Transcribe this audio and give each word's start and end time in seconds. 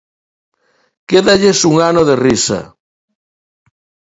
Quédalles 1.09 1.59
un 1.71 1.75
ano 1.89 2.01
de 2.09 2.15
risa. 2.25 2.59